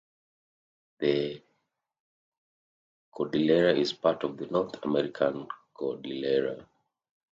This 0.99 1.41
cordillera 3.13 3.77
is 3.77 3.93
part 3.93 4.23
of 4.23 4.35
the 4.35 4.47
North 4.47 4.83
American 4.83 5.47
Cordillera. 5.75 6.65